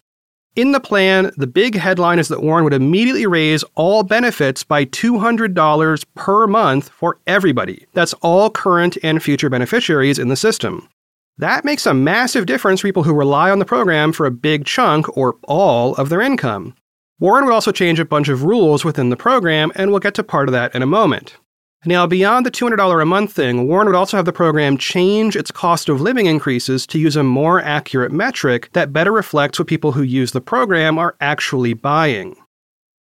In 0.56 0.72
the 0.72 0.80
plan, 0.80 1.30
the 1.36 1.46
big 1.46 1.76
headline 1.76 2.18
is 2.18 2.26
that 2.28 2.42
Warren 2.42 2.64
would 2.64 2.72
immediately 2.72 3.28
raise 3.28 3.62
all 3.76 4.02
benefits 4.02 4.64
by 4.64 4.86
$200 4.86 6.04
per 6.16 6.46
month 6.48 6.88
for 6.88 7.18
everybody. 7.28 7.86
That's 7.92 8.14
all 8.14 8.50
current 8.50 8.98
and 9.04 9.22
future 9.22 9.48
beneficiaries 9.48 10.18
in 10.18 10.30
the 10.30 10.36
system. 10.36 10.88
That 11.38 11.66
makes 11.66 11.84
a 11.84 11.92
massive 11.92 12.46
difference 12.46 12.80
for 12.80 12.88
people 12.88 13.02
who 13.02 13.12
rely 13.12 13.50
on 13.50 13.58
the 13.58 13.66
program 13.66 14.12
for 14.12 14.24
a 14.24 14.30
big 14.30 14.64
chunk 14.64 15.14
or 15.16 15.36
all 15.44 15.94
of 15.96 16.08
their 16.08 16.22
income. 16.22 16.74
Warren 17.18 17.44
would 17.44 17.52
also 17.52 17.72
change 17.72 18.00
a 18.00 18.06
bunch 18.06 18.28
of 18.28 18.44
rules 18.44 18.84
within 18.84 19.10
the 19.10 19.16
program, 19.16 19.70
and 19.74 19.90
we'll 19.90 20.00
get 20.00 20.14
to 20.14 20.22
part 20.22 20.48
of 20.48 20.52
that 20.52 20.74
in 20.74 20.82
a 20.82 20.86
moment. 20.86 21.36
Now, 21.84 22.06
beyond 22.06 22.46
the 22.46 22.50
$200 22.50 23.02
a 23.02 23.04
month 23.04 23.32
thing, 23.32 23.68
Warren 23.68 23.86
would 23.86 23.94
also 23.94 24.16
have 24.16 24.24
the 24.24 24.32
program 24.32 24.78
change 24.78 25.36
its 25.36 25.50
cost 25.50 25.88
of 25.88 26.00
living 26.00 26.26
increases 26.26 26.86
to 26.88 26.98
use 26.98 27.16
a 27.16 27.22
more 27.22 27.60
accurate 27.60 28.12
metric 28.12 28.70
that 28.72 28.92
better 28.92 29.12
reflects 29.12 29.58
what 29.58 29.68
people 29.68 29.92
who 29.92 30.02
use 30.02 30.32
the 30.32 30.40
program 30.40 30.98
are 30.98 31.16
actually 31.20 31.74
buying. 31.74 32.34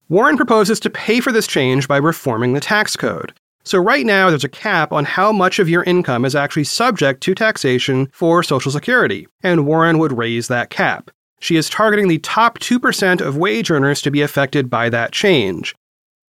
Warren 0.07 0.37
proposes 0.37 0.79
to 0.81 0.89
pay 0.89 1.19
for 1.19 1.31
this 1.31 1.47
change 1.47 1.87
by 1.87 1.97
reforming 1.97 2.53
the 2.53 2.59
tax 2.59 2.95
code. 2.95 3.33
So, 3.65 3.79
right 3.79 4.05
now, 4.05 4.29
there's 4.29 4.43
a 4.43 4.49
cap 4.49 4.93
on 4.93 5.05
how 5.05 5.31
much 5.31 5.57
of 5.57 5.67
your 5.67 5.83
income 5.83 6.23
is 6.23 6.35
actually 6.35 6.65
subject 6.65 7.21
to 7.23 7.33
taxation 7.33 8.09
for 8.13 8.43
Social 8.43 8.71
Security, 8.71 9.27
and 9.41 9.65
Warren 9.65 9.97
would 9.97 10.15
raise 10.15 10.47
that 10.47 10.69
cap. 10.69 11.09
She 11.39 11.55
is 11.55 11.67
targeting 11.67 12.07
the 12.07 12.19
top 12.19 12.59
2% 12.59 13.21
of 13.21 13.37
wage 13.37 13.71
earners 13.71 14.03
to 14.03 14.11
be 14.11 14.21
affected 14.21 14.69
by 14.69 14.89
that 14.89 15.11
change. 15.11 15.75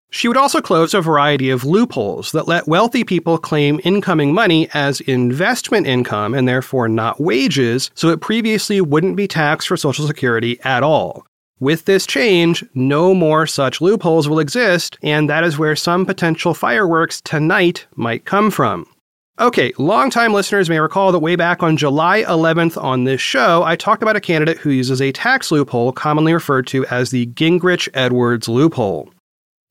She 0.09 0.27
would 0.27 0.35
also 0.35 0.59
close 0.59 0.93
a 0.93 0.99
variety 0.99 1.49
of 1.49 1.63
loopholes 1.63 2.33
that 2.33 2.49
let 2.49 2.67
wealthy 2.67 3.05
people 3.05 3.37
claim 3.37 3.79
incoming 3.85 4.33
money 4.33 4.67
as 4.73 4.99
investment 4.99 5.87
income 5.87 6.33
and 6.33 6.49
therefore 6.49 6.89
not 6.89 7.21
wages, 7.21 7.91
so 7.95 8.09
it 8.09 8.19
previously 8.19 8.81
wouldn't 8.81 9.15
be 9.15 9.29
taxed 9.29 9.69
for 9.69 9.77
Social 9.77 10.05
Security 10.05 10.59
at 10.65 10.83
all. 10.83 11.25
With 11.61 11.85
this 11.85 12.07
change, 12.07 12.65
no 12.73 13.13
more 13.13 13.45
such 13.45 13.81
loopholes 13.81 14.27
will 14.27 14.39
exist, 14.39 14.97
and 15.03 15.29
that 15.29 15.43
is 15.43 15.59
where 15.59 15.75
some 15.75 16.07
potential 16.07 16.55
fireworks 16.55 17.21
tonight 17.21 17.85
might 17.95 18.25
come 18.25 18.49
from. 18.49 18.87
Okay, 19.39 19.71
longtime 19.77 20.33
listeners 20.33 20.71
may 20.71 20.79
recall 20.79 21.11
that 21.11 21.19
way 21.19 21.35
back 21.35 21.61
on 21.61 21.77
July 21.77 22.23
11th 22.23 22.81
on 22.81 23.03
this 23.03 23.21
show, 23.21 23.61
I 23.61 23.75
talked 23.75 24.01
about 24.01 24.15
a 24.15 24.19
candidate 24.19 24.57
who 24.57 24.71
uses 24.71 25.03
a 25.03 25.11
tax 25.11 25.51
loophole 25.51 25.91
commonly 25.91 26.33
referred 26.33 26.65
to 26.67 26.83
as 26.87 27.11
the 27.11 27.27
Gingrich 27.27 27.87
Edwards 27.93 28.49
loophole. 28.49 29.13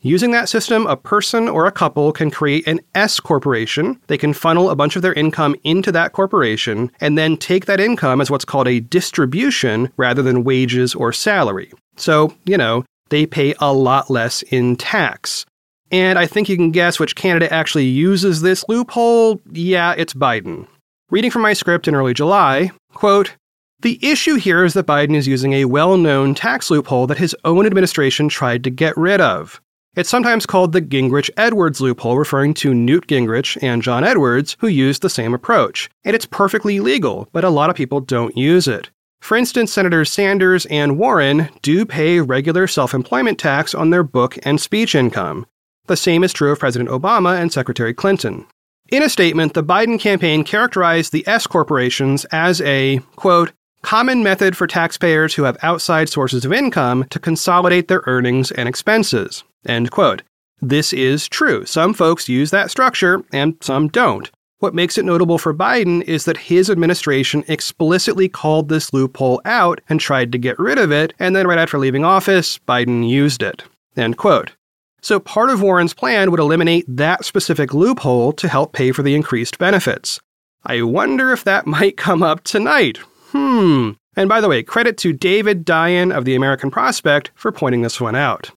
Using 0.02 0.30
that 0.30 0.48
system, 0.48 0.86
a 0.86 0.96
person 0.96 1.46
or 1.46 1.66
a 1.66 1.72
couple 1.72 2.10
can 2.12 2.30
create 2.30 2.66
an 2.66 2.80
S 2.94 3.20
corporation. 3.20 4.00
They 4.06 4.16
can 4.16 4.32
funnel 4.32 4.70
a 4.70 4.76
bunch 4.76 4.96
of 4.96 5.02
their 5.02 5.12
income 5.12 5.54
into 5.62 5.92
that 5.92 6.14
corporation 6.14 6.90
and 7.00 7.18
then 7.18 7.36
take 7.36 7.66
that 7.66 7.80
income 7.80 8.22
as 8.22 8.30
what's 8.30 8.46
called 8.46 8.66
a 8.66 8.80
distribution 8.80 9.92
rather 9.98 10.22
than 10.22 10.42
wages 10.42 10.94
or 10.94 11.12
salary. 11.12 11.70
So, 11.96 12.34
you 12.46 12.56
know, 12.56 12.86
they 13.10 13.26
pay 13.26 13.54
a 13.60 13.74
lot 13.74 14.08
less 14.08 14.40
in 14.44 14.76
tax. 14.76 15.44
And 15.92 16.18
I 16.18 16.26
think 16.26 16.48
you 16.48 16.56
can 16.56 16.70
guess 16.70 16.98
which 16.98 17.14
candidate 17.14 17.52
actually 17.52 17.84
uses 17.84 18.40
this 18.40 18.64
loophole. 18.68 19.38
Yeah, 19.52 19.92
it's 19.98 20.14
Biden. 20.14 20.66
Reading 21.10 21.30
from 21.30 21.42
my 21.42 21.52
script 21.52 21.88
in 21.88 21.94
early 21.94 22.14
July, 22.14 22.70
quote, 22.94 23.36
the 23.80 23.98
issue 24.00 24.36
here 24.36 24.64
is 24.64 24.72
that 24.74 24.86
Biden 24.86 25.14
is 25.14 25.28
using 25.28 25.52
a 25.52 25.66
well 25.66 25.98
known 25.98 26.34
tax 26.34 26.70
loophole 26.70 27.06
that 27.08 27.18
his 27.18 27.36
own 27.44 27.66
administration 27.66 28.30
tried 28.30 28.64
to 28.64 28.70
get 28.70 28.96
rid 28.96 29.20
of. 29.20 29.60
It's 30.00 30.08
sometimes 30.08 30.46
called 30.46 30.72
the 30.72 30.80
Gingrich 30.80 31.28
Edwards 31.36 31.78
loophole, 31.78 32.16
referring 32.16 32.54
to 32.54 32.72
Newt 32.72 33.06
Gingrich 33.06 33.62
and 33.62 33.82
John 33.82 34.02
Edwards, 34.02 34.56
who 34.58 34.66
used 34.66 35.02
the 35.02 35.10
same 35.10 35.34
approach. 35.34 35.90
And 36.06 36.16
it's 36.16 36.24
perfectly 36.24 36.80
legal, 36.80 37.28
but 37.32 37.44
a 37.44 37.50
lot 37.50 37.68
of 37.68 37.76
people 37.76 38.00
don't 38.00 38.34
use 38.34 38.66
it. 38.66 38.88
For 39.20 39.36
instance, 39.36 39.70
Senators 39.70 40.10
Sanders 40.10 40.64
and 40.70 40.96
Warren 40.96 41.50
do 41.60 41.84
pay 41.84 42.18
regular 42.18 42.66
self 42.66 42.94
employment 42.94 43.38
tax 43.38 43.74
on 43.74 43.90
their 43.90 44.02
book 44.02 44.38
and 44.42 44.58
speech 44.58 44.94
income. 44.94 45.44
The 45.84 45.98
same 45.98 46.24
is 46.24 46.32
true 46.32 46.50
of 46.50 46.60
President 46.60 46.88
Obama 46.88 47.38
and 47.38 47.52
Secretary 47.52 47.92
Clinton. 47.92 48.46
In 48.90 49.02
a 49.02 49.10
statement, 49.10 49.52
the 49.52 49.62
Biden 49.62 50.00
campaign 50.00 50.44
characterized 50.44 51.12
the 51.12 51.28
S 51.28 51.46
corporations 51.46 52.24
as 52.32 52.62
a, 52.62 53.00
quote, 53.16 53.52
common 53.82 54.22
method 54.22 54.56
for 54.56 54.66
taxpayers 54.66 55.34
who 55.34 55.42
have 55.42 55.58
outside 55.62 56.08
sources 56.08 56.46
of 56.46 56.54
income 56.54 57.04
to 57.10 57.18
consolidate 57.18 57.88
their 57.88 58.02
earnings 58.06 58.50
and 58.50 58.66
expenses. 58.66 59.44
End 59.66 59.90
quote. 59.90 60.22
This 60.60 60.92
is 60.92 61.28
true. 61.28 61.64
Some 61.64 61.94
folks 61.94 62.28
use 62.28 62.50
that 62.50 62.70
structure 62.70 63.24
and 63.32 63.56
some 63.60 63.88
don't. 63.88 64.30
What 64.58 64.74
makes 64.74 64.98
it 64.98 65.06
notable 65.06 65.38
for 65.38 65.54
Biden 65.54 66.02
is 66.02 66.26
that 66.26 66.36
his 66.36 66.68
administration 66.68 67.44
explicitly 67.48 68.28
called 68.28 68.68
this 68.68 68.92
loophole 68.92 69.40
out 69.46 69.80
and 69.88 69.98
tried 69.98 70.32
to 70.32 70.38
get 70.38 70.58
rid 70.58 70.76
of 70.76 70.92
it, 70.92 71.14
and 71.18 71.34
then 71.34 71.46
right 71.46 71.58
after 71.58 71.78
leaving 71.78 72.04
office, 72.04 72.58
Biden 72.68 73.08
used 73.08 73.42
it. 73.42 73.64
End 73.96 74.18
quote. 74.18 74.52
So 75.00 75.18
part 75.18 75.48
of 75.48 75.62
Warren's 75.62 75.94
plan 75.94 76.30
would 76.30 76.40
eliminate 76.40 76.84
that 76.88 77.24
specific 77.24 77.72
loophole 77.72 78.34
to 78.34 78.48
help 78.48 78.74
pay 78.74 78.92
for 78.92 79.02
the 79.02 79.14
increased 79.14 79.56
benefits. 79.58 80.20
I 80.64 80.82
wonder 80.82 81.32
if 81.32 81.44
that 81.44 81.66
might 81.78 81.96
come 81.96 82.22
up 82.22 82.44
tonight. 82.44 82.98
Hmm. 83.28 83.92
And 84.14 84.28
by 84.28 84.42
the 84.42 84.48
way, 84.48 84.62
credit 84.62 84.98
to 84.98 85.14
David 85.14 85.64
Dayen 85.64 86.14
of 86.14 86.26
the 86.26 86.34
American 86.34 86.70
Prospect 86.70 87.30
for 87.34 87.50
pointing 87.50 87.80
this 87.80 87.98
one 87.98 88.14
out. 88.14 88.50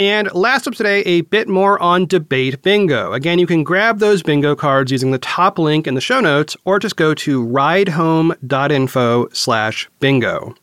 And 0.00 0.32
last 0.32 0.66
up 0.66 0.72
today, 0.72 1.02
a 1.02 1.20
bit 1.20 1.46
more 1.46 1.78
on 1.82 2.06
debate 2.06 2.62
bingo. 2.62 3.12
Again, 3.12 3.38
you 3.38 3.46
can 3.46 3.62
grab 3.62 3.98
those 3.98 4.22
bingo 4.22 4.56
cards 4.56 4.90
using 4.90 5.10
the 5.10 5.18
top 5.18 5.58
link 5.58 5.86
in 5.86 5.92
the 5.92 6.00
show 6.00 6.20
notes, 6.20 6.56
or 6.64 6.78
just 6.78 6.96
go 6.96 7.12
to 7.12 7.46
ridehome.info 7.46 9.28
slash 9.34 9.90
bingo. 10.00 10.54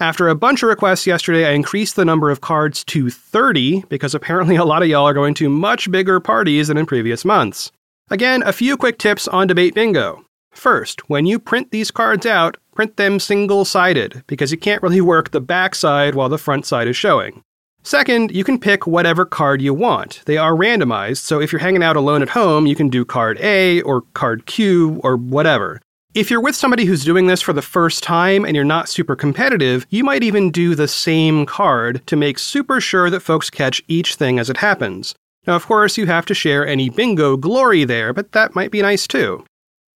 After 0.00 0.30
a 0.30 0.34
bunch 0.34 0.62
of 0.62 0.70
requests 0.70 1.06
yesterday, 1.06 1.46
I 1.46 1.50
increased 1.50 1.94
the 1.94 2.06
number 2.06 2.30
of 2.30 2.40
cards 2.40 2.82
to 2.84 3.10
30 3.10 3.84
because 3.90 4.14
apparently 4.14 4.56
a 4.56 4.64
lot 4.64 4.80
of 4.80 4.88
y'all 4.88 5.06
are 5.06 5.12
going 5.12 5.34
to 5.34 5.50
much 5.50 5.90
bigger 5.90 6.18
parties 6.18 6.68
than 6.68 6.78
in 6.78 6.86
previous 6.86 7.22
months. 7.22 7.70
Again, 8.08 8.42
a 8.46 8.52
few 8.54 8.78
quick 8.78 8.96
tips 8.96 9.28
on 9.28 9.46
debate 9.46 9.74
bingo. 9.74 10.24
First, 10.52 11.06
when 11.10 11.26
you 11.26 11.38
print 11.38 11.70
these 11.70 11.90
cards 11.90 12.24
out, 12.24 12.56
print 12.74 12.96
them 12.96 13.20
single 13.20 13.66
sided 13.66 14.24
because 14.26 14.50
you 14.50 14.56
can't 14.56 14.82
really 14.82 15.02
work 15.02 15.32
the 15.32 15.40
back 15.42 15.74
side 15.74 16.14
while 16.14 16.30
the 16.30 16.38
front 16.38 16.64
side 16.64 16.88
is 16.88 16.96
showing. 16.96 17.42
Second, 17.82 18.30
you 18.32 18.44
can 18.44 18.60
pick 18.60 18.86
whatever 18.86 19.24
card 19.24 19.62
you 19.62 19.72
want. 19.72 20.22
They 20.26 20.36
are 20.36 20.52
randomized, 20.52 21.18
so 21.18 21.40
if 21.40 21.50
you're 21.50 21.60
hanging 21.60 21.82
out 21.82 21.96
alone 21.96 22.20
at 22.20 22.28
home, 22.28 22.66
you 22.66 22.76
can 22.76 22.90
do 22.90 23.06
card 23.06 23.38
A 23.40 23.80
or 23.82 24.02
card 24.12 24.44
Q 24.44 25.00
or 25.02 25.16
whatever. 25.16 25.80
If 26.12 26.30
you're 26.30 26.42
with 26.42 26.56
somebody 26.56 26.84
who's 26.84 27.04
doing 27.04 27.26
this 27.26 27.40
for 27.40 27.54
the 27.54 27.62
first 27.62 28.02
time 28.02 28.44
and 28.44 28.54
you're 28.54 28.64
not 28.64 28.88
super 28.88 29.16
competitive, 29.16 29.86
you 29.88 30.04
might 30.04 30.22
even 30.22 30.50
do 30.50 30.74
the 30.74 30.88
same 30.88 31.46
card 31.46 32.06
to 32.06 32.16
make 32.16 32.38
super 32.38 32.80
sure 32.80 33.08
that 33.08 33.20
folks 33.20 33.48
catch 33.48 33.80
each 33.88 34.16
thing 34.16 34.38
as 34.38 34.50
it 34.50 34.58
happens. 34.58 35.14
Now, 35.46 35.56
of 35.56 35.64
course, 35.64 35.96
you 35.96 36.06
have 36.06 36.26
to 36.26 36.34
share 36.34 36.66
any 36.66 36.90
bingo 36.90 37.38
glory 37.38 37.84
there, 37.84 38.12
but 38.12 38.32
that 38.32 38.54
might 38.54 38.72
be 38.72 38.82
nice 38.82 39.06
too. 39.06 39.44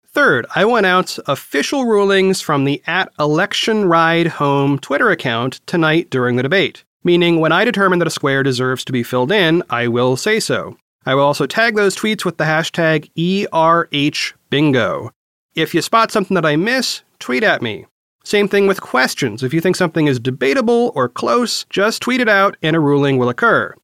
Third, 0.07 0.45
I 0.55 0.63
will 0.63 0.77
announce 0.77 1.19
official 1.27 1.85
rulings 1.85 2.39
from 2.39 2.63
the 2.63 2.81
at 2.87 3.11
election 3.19 3.85
ride 3.85 4.27
home 4.27 4.79
Twitter 4.79 5.09
account 5.09 5.59
tonight 5.65 6.09
during 6.09 6.37
the 6.37 6.43
debate 6.43 6.85
meaning 7.03 7.39
when 7.39 7.51
I 7.51 7.65
determine 7.65 7.99
that 7.99 8.07
a 8.07 8.11
square 8.11 8.43
deserves 8.43 8.85
to 8.85 8.91
be 8.91 9.03
filled 9.03 9.31
in, 9.31 9.63
I 9.69 9.87
will 9.87 10.15
say 10.17 10.39
so. 10.39 10.77
I 11.05 11.15
will 11.15 11.23
also 11.23 11.45
tag 11.45 11.75
those 11.75 11.95
tweets 11.95 12.23
with 12.23 12.37
the 12.37 12.45
hashtag 12.45 13.09
ERHBingo. 13.17 15.09
If 15.55 15.73
you 15.73 15.81
spot 15.81 16.11
something 16.11 16.35
that 16.35 16.45
I 16.45 16.55
miss, 16.55 17.01
tweet 17.19 17.43
at 17.43 17.61
me. 17.61 17.85
Same 18.23 18.47
thing 18.47 18.67
with 18.67 18.81
questions. 18.81 19.43
If 19.43 19.53
you 19.53 19.59
think 19.59 19.75
something 19.75 20.07
is 20.07 20.19
debatable 20.19 20.93
or 20.95 21.09
close, 21.09 21.65
just 21.69 22.01
tweet 22.01 22.21
it 22.21 22.29
out 22.29 22.55
and 22.61 22.75
a 22.75 22.79
ruling 22.79 23.17
will 23.17 23.29
occur. 23.29 23.75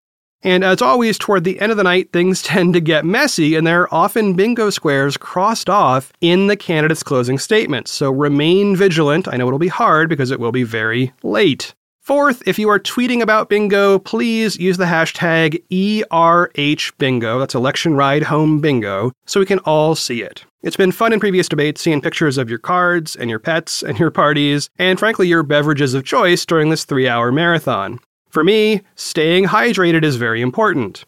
And 0.41 0.63
as 0.63 0.81
always, 0.81 1.17
toward 1.17 1.43
the 1.43 1.59
end 1.59 1.71
of 1.71 1.77
the 1.77 1.83
night, 1.83 2.13
things 2.13 2.41
tend 2.43 2.73
to 2.73 2.79
get 2.79 3.05
messy, 3.05 3.55
and 3.55 3.67
there 3.67 3.81
are 3.81 3.93
often 3.93 4.33
bingo 4.33 4.69
squares 4.69 5.17
crossed 5.17 5.69
off 5.69 6.13
in 6.21 6.47
the 6.47 6.55
candidate's 6.55 7.03
closing 7.03 7.37
statements. 7.37 7.91
So 7.91 8.09
remain 8.09 8.75
vigilant. 8.75 9.27
I 9.27 9.35
know 9.35 9.47
it'll 9.47 9.59
be 9.59 9.67
hard 9.67 10.07
because 10.07 10.31
it 10.31 10.39
will 10.39 10.53
be 10.53 10.63
very 10.63 11.11
late. 11.23 11.75
Fourth, 12.09 12.41
if 12.47 12.57
you 12.57 12.69
are 12.69 12.79
tweeting 12.79 13.21
about 13.21 13.49
bingo, 13.49 13.99
please 13.99 14.57
use 14.57 14.77
the 14.77 14.85
hashtag 14.85 15.63
ERHBingo, 15.69 17.39
that's 17.39 17.53
Election 17.53 17.93
Ride 17.93 18.23
Home 18.23 18.59
Bingo, 18.59 19.11
so 19.27 19.39
we 19.39 19.45
can 19.45 19.59
all 19.59 19.93
see 19.93 20.23
it. 20.23 20.43
It's 20.63 20.75
been 20.75 20.91
fun 20.91 21.13
in 21.13 21.19
previous 21.19 21.47
debates 21.47 21.81
seeing 21.81 22.01
pictures 22.01 22.39
of 22.39 22.49
your 22.49 22.57
cards 22.57 23.15
and 23.15 23.29
your 23.29 23.37
pets 23.37 23.83
and 23.83 23.99
your 23.99 24.09
parties, 24.09 24.71
and 24.79 24.97
frankly, 24.97 25.27
your 25.27 25.43
beverages 25.43 25.93
of 25.93 26.03
choice 26.03 26.47
during 26.47 26.71
this 26.71 26.83
three 26.83 27.07
hour 27.07 27.31
marathon. 27.31 27.99
For 28.31 28.43
me, 28.43 28.81
staying 28.95 29.45
hydrated 29.45 30.03
is 30.03 30.15
very 30.15 30.41
important. 30.41 31.05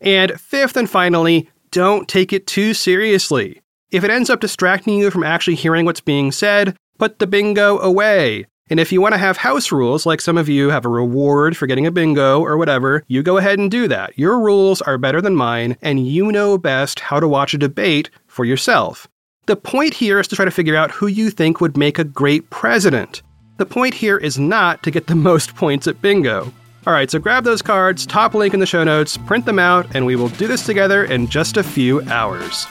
And 0.00 0.32
fifth 0.40 0.76
and 0.76 0.90
finally, 0.90 1.48
don't 1.70 2.08
take 2.08 2.32
it 2.32 2.48
too 2.48 2.74
seriously. 2.74 3.62
If 3.92 4.02
it 4.02 4.10
ends 4.10 4.28
up 4.28 4.40
distracting 4.40 4.98
you 4.98 5.12
from 5.12 5.22
actually 5.22 5.54
hearing 5.54 5.84
what's 5.84 6.00
being 6.00 6.32
said, 6.32 6.76
put 6.98 7.20
the 7.20 7.28
bingo 7.28 7.78
away. 7.78 8.46
And 8.70 8.78
if 8.78 8.92
you 8.92 9.00
want 9.00 9.14
to 9.14 9.18
have 9.18 9.36
house 9.36 9.72
rules, 9.72 10.06
like 10.06 10.20
some 10.20 10.38
of 10.38 10.48
you 10.48 10.70
have 10.70 10.84
a 10.84 10.88
reward 10.88 11.56
for 11.56 11.66
getting 11.66 11.86
a 11.86 11.90
bingo 11.90 12.40
or 12.40 12.56
whatever, 12.56 13.02
you 13.08 13.20
go 13.20 13.36
ahead 13.36 13.58
and 13.58 13.68
do 13.68 13.88
that. 13.88 14.16
Your 14.16 14.38
rules 14.38 14.80
are 14.82 14.96
better 14.96 15.20
than 15.20 15.34
mine, 15.34 15.76
and 15.82 16.06
you 16.06 16.30
know 16.30 16.56
best 16.56 17.00
how 17.00 17.18
to 17.18 17.26
watch 17.26 17.52
a 17.52 17.58
debate 17.58 18.10
for 18.28 18.44
yourself. 18.44 19.08
The 19.46 19.56
point 19.56 19.92
here 19.92 20.20
is 20.20 20.28
to 20.28 20.36
try 20.36 20.44
to 20.44 20.52
figure 20.52 20.76
out 20.76 20.92
who 20.92 21.08
you 21.08 21.30
think 21.30 21.60
would 21.60 21.76
make 21.76 21.98
a 21.98 22.04
great 22.04 22.48
president. 22.50 23.22
The 23.56 23.66
point 23.66 23.92
here 23.92 24.18
is 24.18 24.38
not 24.38 24.84
to 24.84 24.92
get 24.92 25.08
the 25.08 25.14
most 25.30 25.56
points 25.56 25.88
at 25.88 26.00
bingo. 26.00 26.52
All 26.86 26.92
right, 26.92 27.10
so 27.10 27.18
grab 27.18 27.42
those 27.42 27.62
cards, 27.62 28.06
top 28.06 28.34
link 28.34 28.54
in 28.54 28.60
the 28.60 28.66
show 28.66 28.84
notes, 28.84 29.18
print 29.18 29.46
them 29.46 29.58
out, 29.58 29.94
and 29.96 30.06
we 30.06 30.14
will 30.14 30.28
do 30.28 30.46
this 30.46 30.64
together 30.64 31.04
in 31.04 31.26
just 31.26 31.56
a 31.56 31.62
few 31.64 32.02
hours. 32.02 32.66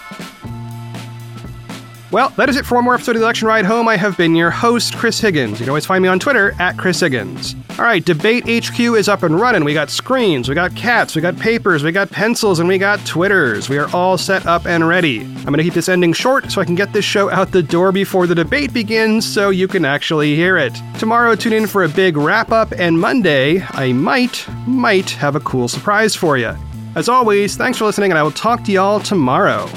Well, 2.12 2.30
that 2.38 2.50
is 2.50 2.58
it 2.58 2.66
for 2.66 2.74
one 2.74 2.86
more 2.86 2.96
episode 2.96 3.18
of 3.18 3.20
the 3.20 3.25
Election 3.25 3.48
Ride 3.48 3.66
Home. 3.66 3.88
I 3.88 3.96
have 3.96 4.18
been 4.18 4.36
your 4.36 4.50
host, 4.50 4.96
Chris 4.96 5.20
Higgins. 5.20 5.60
You 5.60 5.66
can 5.66 5.70
always 5.70 5.86
find 5.86 6.01
me 6.01 6.08
on 6.08 6.18
Twitter 6.18 6.56
at 6.60 6.75
Chris 6.75 7.01
Higgins. 7.01 7.56
All 7.78 7.86
right, 7.86 8.04
Debate 8.04 8.46
HQ 8.46 8.80
is 8.80 9.08
up 9.08 9.22
and 9.22 9.39
running. 9.39 9.63
We 9.63 9.75
got 9.75 9.92
screens, 9.92 10.50
we 10.50 10.56
got 10.56 10.75
cats, 10.75 11.16
we 11.16 11.22
got 11.22 11.38
papers, 11.38 11.84
we 11.84 11.92
got 11.92 12.10
pencils, 12.10 12.58
and 12.60 12.68
we 12.68 12.80
got 12.80 13.06
Twitters. 13.06 13.70
We 13.70 13.78
are 13.78 13.88
all 13.96 14.18
set 14.18 14.48
up 14.48 14.66
and 14.66 14.88
ready. 14.88 15.20
I'm 15.22 15.46
going 15.46 15.58
to 15.60 15.63
keep 15.63 15.75
this 15.75 15.88
ending 15.88 16.12
short 16.13 16.51
so 16.51 16.62
I 16.62 16.66
can 16.66 16.74
get 16.74 16.94
this 16.94 17.06
show 17.06 17.30
out 17.30 17.51
the 17.51 17.62
door 17.62 17.92
before 17.92 18.25
the 18.25 18.34
debate 18.34 18.74
begins 18.74 19.24
so 19.24 19.51
you 19.51 19.68
can 19.68 19.86
actually 19.86 20.36
hear 20.36 20.58
it. 20.58 20.74
Tomorrow, 20.98 21.36
tune 21.36 21.54
in 21.54 21.68
for 21.68 21.84
a 21.84 21.89
big 21.89 22.18
wrap 22.18 22.51
up, 22.51 22.72
and 22.72 23.00
Monday, 23.00 23.62
I 23.70 23.94
might, 23.94 24.48
might 24.66 25.12
have 25.12 25.36
a 25.36 25.42
cool 25.42 25.68
surprise 25.68 26.16
for 26.16 26.39
you. 26.39 26.56
As 26.96 27.08
always, 27.08 27.56
thanks 27.56 27.78
for 27.78 27.86
listening, 27.86 28.10
and 28.10 28.18
I 28.18 28.24
will 28.24 28.32
talk 28.32 28.63
to 28.63 28.72
y'all 28.72 29.00
tomorrow. 29.00 29.70